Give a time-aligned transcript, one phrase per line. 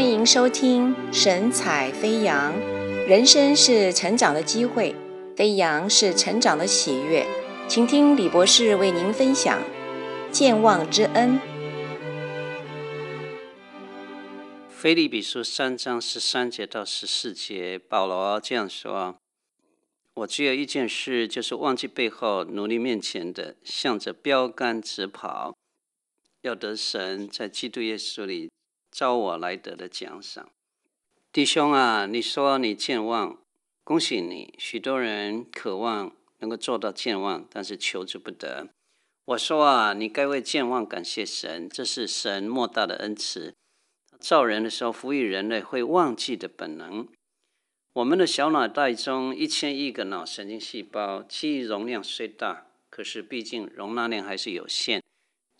[0.00, 2.58] 欢迎收听神采飞扬，
[3.06, 4.94] 人生是成长的机会，
[5.36, 7.26] 飞扬是成长的喜悦。
[7.68, 9.62] 请听李博士为您分享
[10.32, 11.38] 健忘之恩。
[14.70, 19.18] 腓立比书三章十三节到十四节，保罗这样说
[20.16, 25.54] ：“我只有一件事，就是忘记背后，努力面前的，向着标杆直跑，
[26.40, 28.48] 要得神在基督耶稣里。”
[28.90, 30.50] 招我来得的奖赏，
[31.32, 33.38] 弟兄啊，你说你健忘，
[33.84, 34.54] 恭喜你！
[34.58, 38.68] 许多人渴望能够做到健忘，但是求之不得。
[39.26, 43.54] 我说啊，你该为健忘感谢神，这是神莫大的恩赐。
[44.18, 47.06] 造人的时候，赋予人类会忘记的本能。
[47.92, 55.02] 我们的小脑袋中一千亿个脑神经细胞，记忆容量虽大，可是毕竟容纳量还是有限。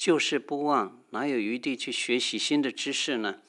[0.00, 3.42] 旧事不忘，哪有余地去学习新的知识呢？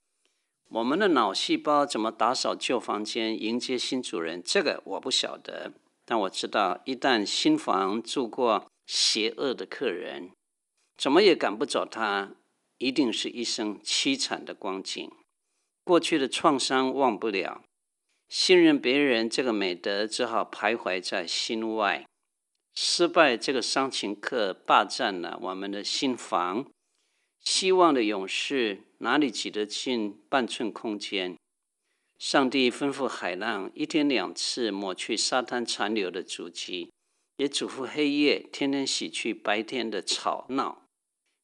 [0.67, 4.43] 我们的脑细胞怎么打扫旧房间，迎接新主人？
[4.43, 5.71] 这个我不晓得，
[6.03, 10.31] 但我知道，一旦新房住过邪恶的客人，
[10.97, 12.33] 怎么也赶不走他，
[12.79, 15.09] 一定是一生凄惨的光景。
[15.85, 17.63] 过去的创伤忘不了，
[18.27, 22.05] 信任别人这个美德只好徘徊在心外。
[22.73, 26.65] 失败这个伤情课霸占了我们的心房，
[27.39, 31.37] 希望的勇士哪里挤得进半寸空间？
[32.17, 36.91] 上帝吩咐海浪一天两次抹去沙滩残留的足迹，
[37.37, 40.83] 也嘱咐黑夜天天洗去白天的吵闹，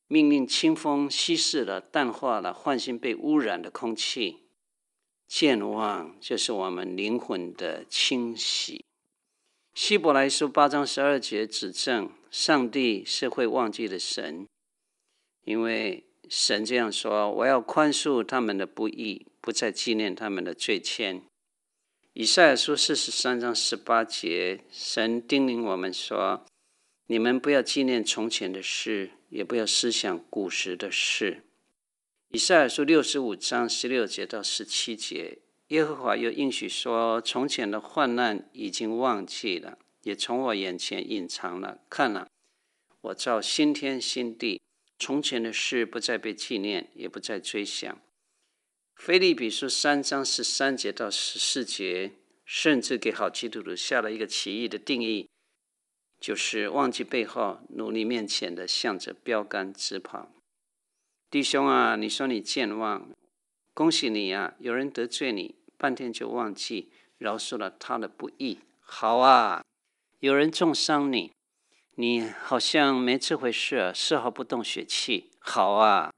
[0.07, 4.47] 命令清风稀释了、淡化了、唤醒被污染的空气。
[5.27, 8.85] 健忘就是我们灵魂的清洗。
[9.77, 14.47] 希伯来书八章十二节指证上帝是会忘记的神，
[15.45, 21.21] 因为神这样说：“我要宽恕他们的不义，不再纪念他们的罪愆。”
[22.13, 26.43] 以赛亚书四十三章十八节，神叮咛我们说
[27.05, 31.43] ：“你们不要纪念从前的事，也不要思想古时的事。”
[32.33, 35.37] 以赛亚书六十五章十六节到十七节。
[35.67, 41.81] 耶和华又应许说：“从前的患难已经忘记了，也从我眼前隐藏了。
[41.89, 42.29] 看了，
[43.01, 44.61] 我造新天新地，
[44.97, 47.99] 从前的事不再被纪念，也不再追想。”
[48.95, 52.13] 腓立比书三章十三节到十四节，
[52.45, 55.27] 甚至给好基督徒下了一个奇异的定义，
[56.19, 60.31] 就是忘记背后，努力面前的，向着标竿直跑。
[61.29, 63.09] 弟兄啊，你说你健忘。
[63.77, 64.55] 恭喜你呀！
[64.57, 68.57] 有人得罪你，半天就忘记，饶恕了他的不义。
[68.79, 69.63] 好啊！
[70.17, 71.31] 有人重伤你，
[71.93, 75.29] 你好像没这回事，丝毫不动血气。
[75.37, 76.11] 好啊！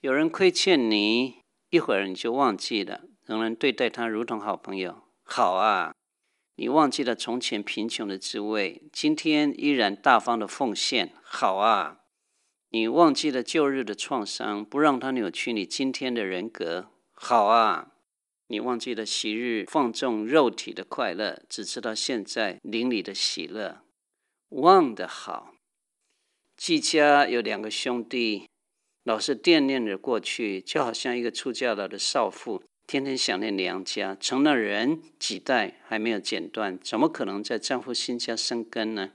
[0.00, 5.02] 有人亏欠你，一会儿你就忘记了，仍然对待他如同好朋友。
[5.24, 5.92] 好啊！
[6.54, 11.12] 你忘记了从前贫穷的滋味，今天依然大方的奉献。
[11.24, 12.01] 好啊！
[12.74, 16.88] 你忘记了旧日的创伤，不让它扭曲你今天的人格。
[17.12, 17.92] 好啊！
[18.46, 23.82] 你忘记了昔日放纵肉体的快乐，只知道现在灵里的喜乐。
[24.48, 25.54] 忘得好。
[26.56, 28.48] 季家有两个兄弟，
[29.04, 34.16] 老是惦念着过去，就好像一个出嫁了的少妇，天天想念娘家。
[34.18, 39.12] 成了人几代还没有剪断，怎么可能在丈夫新家生根呢？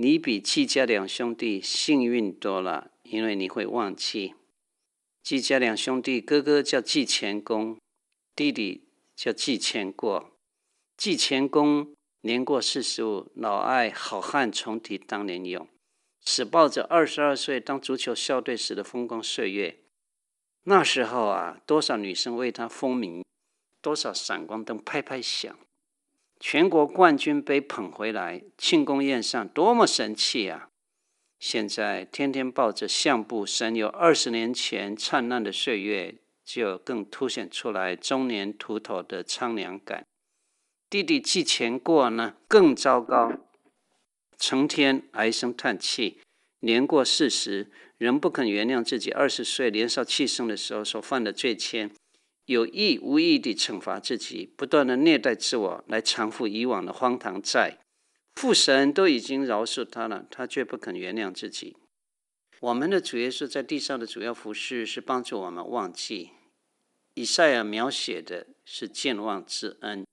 [0.00, 4.36] 你比季家两兄弟幸运多了，因为你会忘记。
[5.24, 7.76] 季家两兄弟，哥哥叫季虔公，
[8.36, 8.84] 弟弟
[9.16, 10.30] 叫季虔过。
[10.96, 15.68] 季虔公年过四十五，老爱好汉重提当年勇，
[16.20, 19.80] 死抱着二十二岁当足球校队时的风光岁月。
[20.62, 23.24] 那时候啊，多少女生为他风靡，
[23.82, 25.58] 多少闪光灯拍拍响。
[26.40, 30.68] 全国冠军杯捧回来，庆功宴上多么神气啊！
[31.40, 36.14] 现在天天抱着相簿，神游二十年前灿烂的岁月，
[36.44, 40.06] 就更凸显出来中年秃头的苍凉感。
[40.88, 43.32] 弟弟寄钱过呢，更糟糕，
[44.38, 46.20] 成天唉声叹气，
[46.60, 51.90] 年过四十，仍不肯原谅自己二十岁年少气盛的时候所犯的罪愆。
[52.48, 57.76] 有意无意地惩罚自己，不断地虐待自我，来偿付以往的荒唐债。
[58.36, 61.76] 父神都已经饶恕他了，他却不肯原谅自己。
[62.60, 66.30] 我们的主耶稣在地上的主要服事是帮助我们忘记。
[67.12, 70.06] 以赛亚描写的是健忘之恩。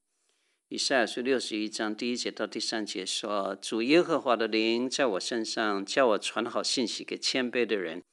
[0.68, 8.04] 以赛亚书六十一章第一节到第三节说：“主耶和华的灵在我身上，叫我传好信息给谦卑的人。”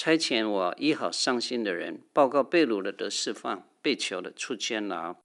[0.00, 5.16] 差遣我医好伤心的人，报告被掳的得释放，被囚的出监牢，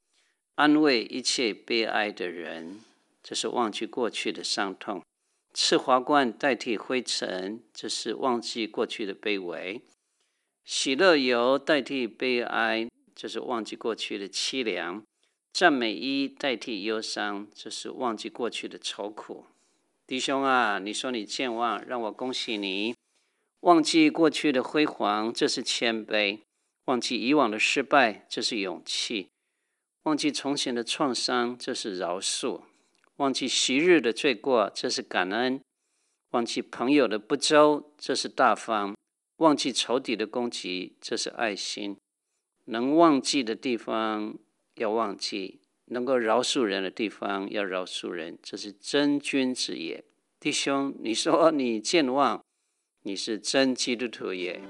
[0.56, 2.80] 安慰一切悲哀的人。
[3.22, 5.04] 这是忘记过去的伤痛，
[5.54, 9.82] 赐华冠代替灰尘，这是忘记过去的卑微；
[10.66, 15.04] 喜乐油代替悲哀，这是忘记过去的凄凉；
[15.54, 19.46] 赞美衣代替忧伤，这是忘记过去的愁苦。
[20.08, 22.96] 弟兄啊，你说你健忘，让我恭喜你；
[23.64, 26.40] 忘记过去的辉煌，这是谦卑；
[26.84, 29.30] 忘记以往的失败，这是勇气；
[30.04, 32.64] 忘记从前的创伤，这是饶恕。
[33.18, 35.62] 忘记昔日的罪过，这是感恩；
[36.32, 38.96] 忘记朋友的不周，这是大方；
[39.38, 41.96] 忘记仇敌的攻击，这是爱心。
[42.66, 44.38] 能忘记的地方
[44.76, 50.04] 要忘记，能够饶恕人的地方要饶恕人，这是真君子也。
[50.38, 52.44] 弟兄，你说 你健忘，
[53.06, 54.62] 你是真基督徒耶。